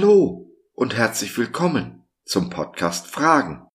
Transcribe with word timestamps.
Hallo 0.00 0.50
und 0.72 0.96
herzlich 0.96 1.36
willkommen 1.36 2.08
zum 2.24 2.48
Podcast 2.48 3.06
Fragen. 3.06 3.68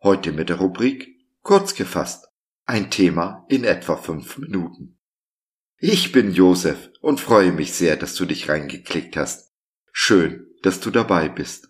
Heute 0.00 0.30
mit 0.30 0.48
der 0.48 0.58
Rubrik 0.58 1.08
Kurz 1.42 1.74
gefasst. 1.74 2.28
Ein 2.66 2.88
Thema 2.88 3.44
in 3.48 3.64
etwa 3.64 3.96
fünf 3.96 4.38
Minuten. 4.38 5.00
Ich 5.78 6.12
bin 6.12 6.30
Josef 6.30 6.90
und 7.00 7.18
freue 7.18 7.50
mich 7.50 7.74
sehr, 7.74 7.96
dass 7.96 8.14
du 8.14 8.26
dich 8.26 8.48
reingeklickt 8.48 9.16
hast. 9.16 9.54
Schön, 9.90 10.46
dass 10.62 10.78
du 10.78 10.92
dabei 10.92 11.28
bist. 11.28 11.68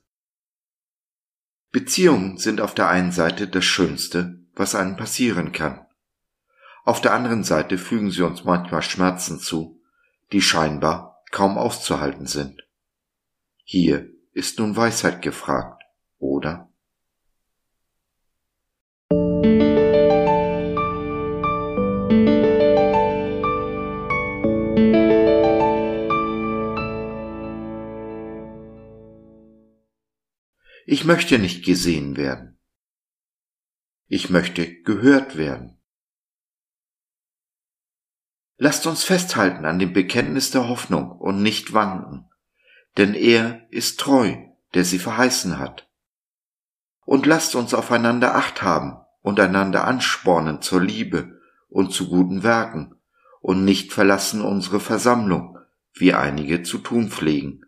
Beziehungen 1.73 2.37
sind 2.37 2.61
auf 2.61 2.75
der 2.75 2.91
einen 2.91 3.13
Seite 3.13 3.49
das 3.49 3.65
Schönste, 3.65 4.45
was 4.53 4.75
einem 4.75 4.99
passieren 4.99 5.53
kann. 5.53 5.87
Auf 6.85 7.01
der 7.01 7.15
anderen 7.15 7.45
Seite 7.45 7.79
fügen 7.79 8.11
sie 8.11 8.27
uns 8.27 8.45
manchmal 8.45 8.83
Schmerzen 8.83 9.39
zu, 9.39 9.81
die 10.33 10.43
scheinbar 10.43 11.23
kaum 11.31 11.57
auszuhalten 11.57 12.27
sind. 12.27 12.66
Hier 13.69 14.09
ist 14.31 14.61
nun 14.61 14.77
Weisheit 14.77 15.23
gefragt, 15.23 15.83
oder? 16.19 16.73
Ich 30.87 31.05
möchte 31.05 31.41
nicht 31.41 31.65
gesehen 31.65 32.17
werden. 32.17 32.61
Ich 34.07 34.31
möchte 34.31 34.81
gehört 34.83 35.37
werden. 35.37 35.83
Lasst 38.59 38.87
uns 38.87 39.03
festhalten 39.03 39.65
an 39.65 39.81
dem 39.81 39.93
Bekenntnis 39.93 40.53
der 40.53 40.69
Hoffnung 40.69 41.11
und 41.11 41.43
nicht 41.43 41.73
wanken 41.73 42.31
denn 42.97 43.15
er 43.15 43.67
ist 43.71 44.01
treu, 44.01 44.37
der 44.75 44.85
sie 44.85 44.99
verheißen 44.99 45.59
hat. 45.59 45.89
Und 47.05 47.27
lasst 47.27 47.55
uns 47.55 47.75
aufeinander 47.75 48.35
acht 48.35 48.63
haben 48.63 48.99
und 49.23 49.39
einander 49.39 49.87
anspornen 49.87 50.63
zur 50.63 50.83
Liebe 50.83 51.41
und 51.69 51.93
zu 51.93 52.09
guten 52.09 52.43
Werken 52.43 52.97
und 53.41 53.65
nicht 53.65 53.93
verlassen 53.93 54.41
unsere 54.41 54.81
Versammlung, 54.81 55.59
wie 55.93 56.15
einige 56.15 56.63
zu 56.63 56.79
tun 56.79 57.11
pflegen, 57.11 57.65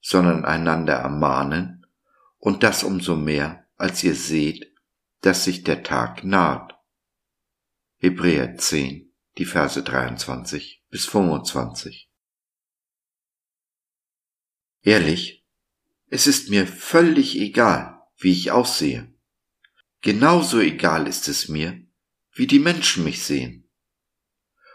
sondern 0.00 0.44
einander 0.44 0.94
ermahnen 0.94 1.86
und 2.38 2.62
das 2.62 2.84
umso 2.84 3.16
mehr, 3.16 3.66
als 3.76 4.04
ihr 4.04 4.14
seht, 4.14 4.72
dass 5.20 5.44
sich 5.44 5.64
der 5.64 5.82
Tag 5.82 6.24
naht. 6.24 6.78
Hebräer 7.96 8.56
10, 8.56 9.12
die 9.38 9.44
Verse 9.44 9.82
23 9.82 10.84
bis 10.90 11.06
25. 11.06 12.05
Ehrlich, 14.86 15.44
es 16.10 16.28
ist 16.28 16.48
mir 16.48 16.64
völlig 16.64 17.36
egal, 17.40 18.02
wie 18.18 18.30
ich 18.30 18.52
aussehe. 18.52 19.12
Genauso 20.00 20.60
egal 20.60 21.08
ist 21.08 21.26
es 21.26 21.48
mir, 21.48 21.82
wie 22.32 22.46
die 22.46 22.60
Menschen 22.60 23.02
mich 23.02 23.24
sehen. 23.24 23.68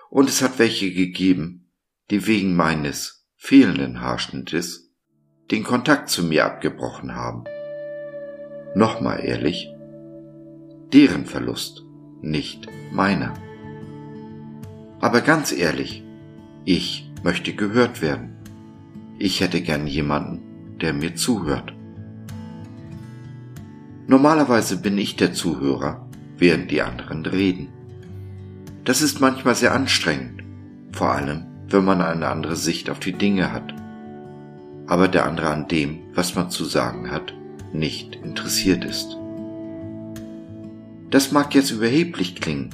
Und 0.10 0.28
es 0.28 0.42
hat 0.42 0.60
welche 0.60 0.92
gegeben, 0.92 1.72
die 2.10 2.28
wegen 2.28 2.58
meines 2.58 3.26
fehlenden 3.38 4.02
Haarschnittes 4.02 4.92
den 5.50 5.64
Kontakt 5.64 6.10
zu 6.10 6.26
mir 6.26 6.44
abgebrochen 6.44 7.16
haben. 7.16 7.46
Nochmal 8.76 9.24
ehrlich, 9.24 9.70
deren 10.92 11.26
Verlust, 11.26 11.86
nicht 12.22 12.68
meiner. 12.92 13.34
Aber 15.00 15.22
ganz 15.22 15.54
ehrlich, 15.54 16.04
ich 16.66 17.10
möchte 17.24 17.54
gehört 17.54 18.02
werden. 18.02 18.41
Ich 19.24 19.40
hätte 19.40 19.62
gern 19.62 19.86
jemanden, 19.86 20.80
der 20.82 20.94
mir 20.94 21.14
zuhört. 21.14 21.76
Normalerweise 24.08 24.78
bin 24.78 24.98
ich 24.98 25.16
der 25.16 25.32
Zuhörer, 25.32 26.10
während 26.40 26.72
die 26.72 26.82
anderen 26.82 27.24
reden. 27.28 27.68
Das 28.84 29.04
ist 29.04 29.22
manchmal 29.22 29.54
sehr 29.54 29.76
anstrengend, 29.76 30.42
vor 30.92 31.12
allem 31.12 31.46
wenn 31.70 31.86
man 31.86 32.02
eine 32.02 32.30
andere 32.30 32.56
Sicht 32.56 32.90
auf 32.90 32.98
die 32.98 33.14
Dinge 33.14 33.54
hat, 33.54 33.76
aber 34.88 35.08
der 35.08 35.28
andere 35.28 35.52
an 35.52 35.68
dem, 35.68 36.00
was 36.16 36.34
man 36.34 36.50
zu 36.50 36.66
sagen 36.66 37.12
hat, 37.12 37.36
nicht 37.74 38.16
interessiert 38.16 38.84
ist. 38.84 39.18
Das 41.12 41.32
mag 41.32 41.54
jetzt 41.54 41.70
überheblich 41.70 42.38
klingen, 42.38 42.72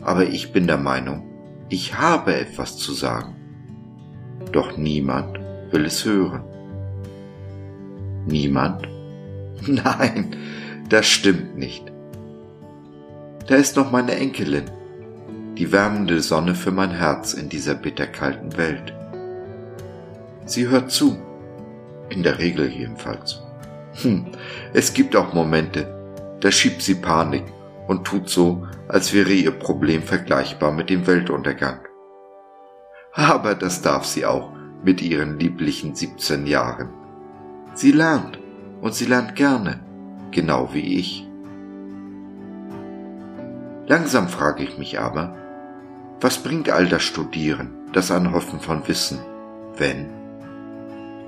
aber 0.00 0.26
ich 0.26 0.52
bin 0.52 0.66
der 0.66 0.78
Meinung, 0.78 1.22
ich 1.68 1.96
habe 1.96 2.34
etwas 2.34 2.76
zu 2.76 2.92
sagen. 2.92 3.36
Doch 4.50 4.76
niemand 4.76 5.35
will 5.76 5.84
es 5.84 6.04
hören. 6.06 6.42
Niemand? 8.26 8.88
Nein, 9.66 10.34
das 10.88 11.06
stimmt 11.06 11.58
nicht. 11.58 11.92
Da 13.46 13.56
ist 13.56 13.76
noch 13.76 13.92
meine 13.92 14.16
Enkelin, 14.16 14.64
die 15.58 15.70
wärmende 15.70 16.20
Sonne 16.20 16.54
für 16.54 16.70
mein 16.70 16.90
Herz 16.90 17.34
in 17.34 17.50
dieser 17.50 17.74
bitterkalten 17.74 18.56
Welt. 18.56 18.94
Sie 20.46 20.66
hört 20.68 20.90
zu, 20.90 21.18
in 22.08 22.22
der 22.22 22.38
Regel 22.38 22.70
jedenfalls. 22.70 23.42
Hm, 24.02 24.26
es 24.72 24.94
gibt 24.94 25.14
auch 25.14 25.34
Momente, 25.34 25.86
da 26.40 26.50
schiebt 26.50 26.80
sie 26.80 26.94
Panik 26.94 27.44
und 27.86 28.06
tut 28.06 28.30
so, 28.30 28.66
als 28.88 29.12
wäre 29.12 29.32
ihr 29.32 29.52
Problem 29.52 30.02
vergleichbar 30.02 30.72
mit 30.72 30.88
dem 30.88 31.06
Weltuntergang. 31.06 31.80
Aber 33.12 33.54
das 33.54 33.82
darf 33.82 34.04
sie 34.04 34.24
auch, 34.24 34.55
mit 34.84 35.02
ihren 35.02 35.38
lieblichen 35.38 35.94
17 35.94 36.46
Jahren. 36.46 36.88
Sie 37.74 37.92
lernt 37.92 38.38
und 38.80 38.94
sie 38.94 39.06
lernt 39.06 39.36
gerne, 39.36 39.80
genau 40.30 40.70
wie 40.72 40.98
ich. 40.98 41.26
Langsam 43.86 44.28
frage 44.28 44.64
ich 44.64 44.78
mich 44.78 44.98
aber, 44.98 45.36
was 46.20 46.38
bringt 46.42 46.70
all 46.70 46.88
das 46.88 47.02
Studieren, 47.02 47.70
das 47.92 48.10
Anhäufen 48.10 48.60
von 48.60 48.88
Wissen, 48.88 49.18
wenn, 49.76 50.06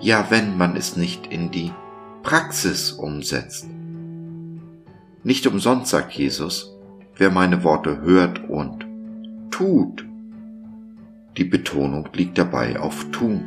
ja 0.00 0.26
wenn 0.31 0.56
man 0.56 0.76
es 0.76 0.97
nicht 0.97 1.26
in 1.26 1.50
die 1.50 1.72
Praxis 2.22 2.92
umsetzt? 2.92 3.69
Nicht 5.22 5.47
umsonst 5.47 5.91
sagt 5.91 6.12
Jesus, 6.12 6.75
wer 7.16 7.31
meine 7.31 7.62
Worte 7.64 8.00
hört 8.00 8.48
und 8.48 8.87
tut, 9.50 10.07
die 11.38 11.44
Betonung 11.44 12.09
liegt 12.12 12.37
dabei 12.37 12.78
auf 12.78 13.06
tun. 13.12 13.44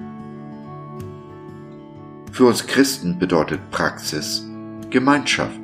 Für 2.31 2.45
uns 2.45 2.65
Christen 2.65 3.19
bedeutet 3.19 3.59
Praxis 3.69 4.47
Gemeinschaft. 4.89 5.59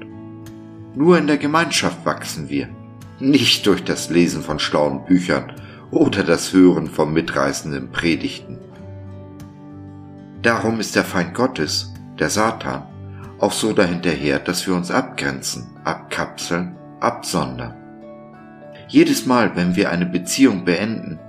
Nur 0.96 1.18
in 1.18 1.28
der 1.28 1.38
Gemeinschaft 1.38 2.06
wachsen 2.06 2.50
wir, 2.50 2.68
nicht 3.20 3.66
durch 3.66 3.84
das 3.84 4.10
Lesen 4.10 4.42
von 4.42 4.60
schlauen 4.60 5.06
Büchern 5.06 5.54
oder 5.90 6.24
das 6.24 6.52
Hören 6.52 6.88
von 6.88 7.14
mitreißenden 7.14 7.92
Predigten. 7.92 8.60
Darum 10.42 10.80
ist 10.80 10.96
der 10.96 11.04
Feind 11.04 11.34
Gottes, 11.34 11.94
der 12.20 12.30
Satan, 12.30 12.84
auch 13.40 13.52
so 13.52 13.74
dahinterher, 13.74 14.40
dass 14.40 14.68
wir 14.68 14.76
uns 14.76 14.92
abgrenzen, 14.92 15.68
abkapseln, 15.84 16.76
absondern. 17.00 17.74
Jedes 18.90 19.26
Mal, 19.26 19.56
wenn 19.56 19.76
wir 19.76 19.92
eine 19.92 20.06
Beziehung 20.06 20.66
beenden, 20.66 21.20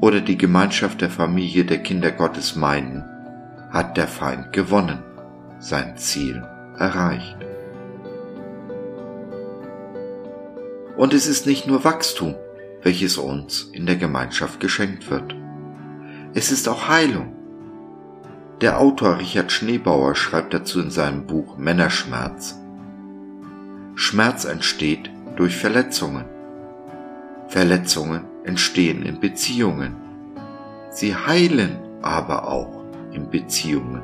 oder 0.00 0.20
die 0.20 0.38
Gemeinschaft 0.38 1.00
der 1.00 1.10
Familie 1.10 1.64
der 1.64 1.78
Kinder 1.78 2.10
Gottes 2.10 2.56
meinen, 2.56 3.04
hat 3.70 3.96
der 3.96 4.08
Feind 4.08 4.52
gewonnen, 4.52 5.02
sein 5.58 5.96
Ziel 5.96 6.42
erreicht. 6.78 7.36
Und 10.96 11.14
es 11.14 11.26
ist 11.26 11.46
nicht 11.46 11.66
nur 11.66 11.84
Wachstum, 11.84 12.34
welches 12.82 13.18
uns 13.18 13.70
in 13.72 13.86
der 13.86 13.96
Gemeinschaft 13.96 14.60
geschenkt 14.60 15.10
wird. 15.10 15.34
Es 16.34 16.50
ist 16.50 16.68
auch 16.68 16.88
Heilung. 16.88 17.36
Der 18.60 18.78
Autor 18.78 19.18
Richard 19.18 19.52
Schneebauer 19.52 20.14
schreibt 20.14 20.52
dazu 20.54 20.80
in 20.80 20.90
seinem 20.90 21.26
Buch 21.26 21.56
Männerschmerz. 21.56 22.58
Schmerz 23.94 24.44
entsteht 24.44 25.10
durch 25.36 25.56
Verletzungen. 25.56 26.24
Verletzungen 27.48 28.29
entstehen 28.44 29.02
in 29.02 29.20
Beziehungen. 29.20 29.96
Sie 30.90 31.14
heilen 31.14 31.78
aber 32.02 32.48
auch 32.48 32.84
in 33.12 33.30
Beziehungen. 33.30 34.02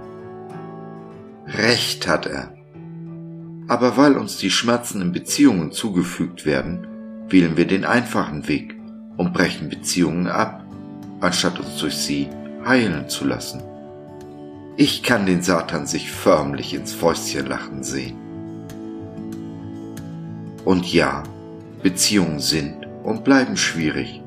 Recht 1.47 2.07
hat 2.07 2.27
er. 2.27 2.53
Aber 3.69 3.97
weil 3.97 4.17
uns 4.17 4.37
die 4.37 4.51
Schmerzen 4.51 5.01
in 5.01 5.13
Beziehungen 5.13 5.73
zugefügt 5.73 6.47
werden, 6.47 6.87
wählen 7.29 7.57
wir 7.57 7.67
den 7.67 7.85
einfachen 7.85 8.47
Weg 8.49 8.77
und 9.17 9.33
brechen 9.33 9.69
Beziehungen 9.69 10.29
ab, 10.29 10.65
anstatt 11.21 11.59
uns 11.59 11.79
durch 11.79 11.97
sie 11.97 12.29
heilen 12.65 13.09
zu 13.09 13.25
lassen. 13.25 13.63
Ich 14.77 15.03
kann 15.03 15.27
den 15.27 15.43
Satan 15.43 15.87
sich 15.87 16.11
förmlich 16.13 16.75
ins 16.75 16.93
Fäustchen 16.93 17.47
lachen 17.47 17.83
sehen. 17.83 18.17
Und 20.65 20.93
ja, 20.93 21.23
Beziehungen 21.83 22.41
sind 22.41 22.87
und 23.03 23.25
bleiben 23.25 23.57
schwierig 23.57 24.23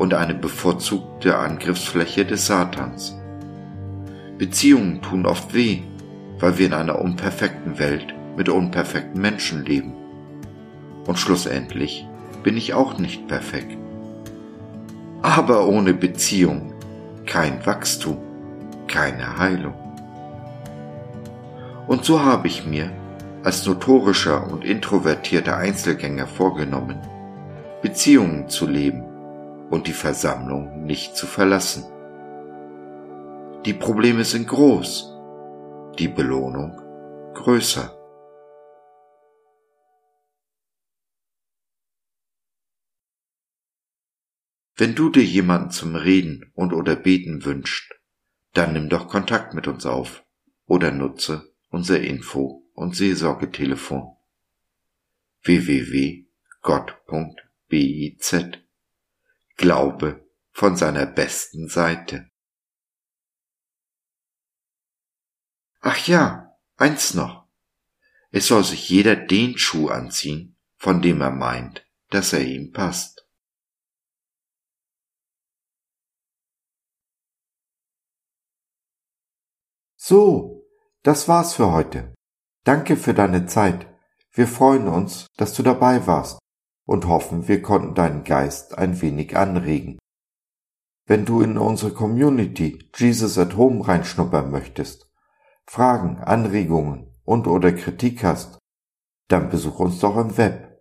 und 0.00 0.14
eine 0.14 0.32
bevorzugte 0.32 1.36
Angriffsfläche 1.36 2.24
des 2.24 2.46
Satans. 2.46 3.18
Beziehungen 4.38 5.02
tun 5.02 5.26
oft 5.26 5.52
weh, 5.52 5.82
weil 6.38 6.56
wir 6.56 6.64
in 6.68 6.72
einer 6.72 6.98
unperfekten 6.98 7.78
Welt 7.78 8.14
mit 8.34 8.48
unperfekten 8.48 9.20
Menschen 9.20 9.62
leben. 9.66 9.92
Und 11.06 11.18
schlussendlich 11.18 12.06
bin 12.42 12.56
ich 12.56 12.72
auch 12.72 12.96
nicht 12.96 13.28
perfekt. 13.28 13.76
Aber 15.20 15.68
ohne 15.68 15.92
Beziehung 15.92 16.72
kein 17.26 17.66
Wachstum, 17.66 18.16
keine 18.88 19.36
Heilung. 19.36 19.74
Und 21.86 22.06
so 22.06 22.24
habe 22.24 22.48
ich 22.48 22.64
mir 22.64 22.90
als 23.44 23.66
notorischer 23.66 24.50
und 24.50 24.64
introvertierter 24.64 25.58
Einzelgänger 25.58 26.26
vorgenommen, 26.26 26.96
Beziehungen 27.82 28.48
zu 28.48 28.66
leben 28.66 29.09
und 29.70 29.86
die 29.86 29.92
Versammlung 29.92 30.84
nicht 30.84 31.16
zu 31.16 31.26
verlassen. 31.26 31.84
Die 33.64 33.74
Probleme 33.74 34.24
sind 34.24 34.48
groß, 34.48 35.14
die 35.98 36.08
Belohnung 36.08 36.76
größer. 37.34 37.96
Wenn 44.76 44.94
du 44.94 45.10
dir 45.10 45.24
jemanden 45.24 45.70
zum 45.70 45.94
Reden 45.94 46.50
und 46.54 46.72
oder 46.72 46.96
Beten 46.96 47.44
wünscht, 47.44 47.92
dann 48.54 48.72
nimm 48.72 48.88
doch 48.88 49.08
Kontakt 49.08 49.52
mit 49.52 49.68
uns 49.68 49.84
auf 49.84 50.24
oder 50.66 50.90
nutze 50.90 51.52
unser 51.68 52.00
Info- 52.00 52.64
und 52.72 52.96
Seelsorgetelefon 52.96 54.16
www.gott.biz 55.42 56.30
Glaube 59.60 60.26
von 60.52 60.74
seiner 60.74 61.04
besten 61.04 61.68
Seite. 61.68 62.30
Ach 65.80 66.06
ja, 66.06 66.56
eins 66.78 67.12
noch. 67.12 67.46
Es 68.30 68.46
soll 68.46 68.64
sich 68.64 68.88
jeder 68.88 69.16
den 69.16 69.58
Schuh 69.58 69.88
anziehen, 69.88 70.56
von 70.78 71.02
dem 71.02 71.20
er 71.20 71.30
meint, 71.30 71.86
dass 72.08 72.32
er 72.32 72.42
ihm 72.42 72.72
passt. 72.72 73.28
So, 79.96 80.66
das 81.02 81.28
war's 81.28 81.54
für 81.54 81.70
heute. 81.70 82.14
Danke 82.64 82.96
für 82.96 83.12
deine 83.12 83.44
Zeit. 83.44 83.86
Wir 84.32 84.48
freuen 84.48 84.88
uns, 84.88 85.26
dass 85.36 85.52
du 85.52 85.62
dabei 85.62 86.06
warst 86.06 86.40
und 86.86 87.06
hoffen, 87.06 87.48
wir 87.48 87.62
konnten 87.62 87.94
deinen 87.94 88.24
Geist 88.24 88.76
ein 88.78 89.00
wenig 89.00 89.36
anregen. 89.36 89.98
Wenn 91.06 91.24
du 91.24 91.40
in 91.42 91.58
unsere 91.58 91.92
Community 91.92 92.90
Jesus 92.94 93.36
at 93.38 93.56
Home 93.56 93.86
reinschnuppern 93.86 94.50
möchtest, 94.50 95.10
Fragen, 95.66 96.18
Anregungen 96.18 97.14
und 97.24 97.46
oder 97.46 97.72
Kritik 97.72 98.22
hast, 98.24 98.58
dann 99.28 99.50
besuch 99.50 99.78
uns 99.80 100.00
doch 100.00 100.16
im 100.16 100.36
Web 100.36 100.80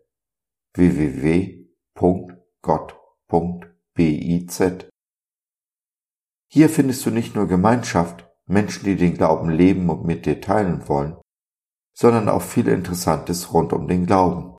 www.gott.biz. 0.75 1.39
Hier 6.51 6.69
findest 6.69 7.05
du 7.05 7.11
nicht 7.11 7.35
nur 7.35 7.47
Gemeinschaft, 7.47 8.27
Menschen, 8.45 8.85
die 8.85 8.95
den 8.95 9.13
Glauben 9.13 9.49
leben 9.49 9.89
und 9.89 10.05
mit 10.05 10.25
dir 10.25 10.41
teilen 10.41 10.87
wollen, 10.87 11.17
sondern 11.93 12.29
auch 12.29 12.41
viel 12.41 12.67
Interessantes 12.67 13.53
rund 13.53 13.73
um 13.73 13.87
den 13.87 14.05
Glauben. 14.05 14.58